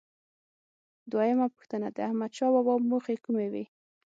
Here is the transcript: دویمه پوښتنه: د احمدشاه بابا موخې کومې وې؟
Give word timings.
دویمه 1.11 1.47
پوښتنه: 1.55 1.87
د 1.91 1.97
احمدشاه 2.07 2.51
بابا 2.55 2.73
موخې 2.89 3.15
کومې 3.25 3.47
وې؟ 3.53 3.65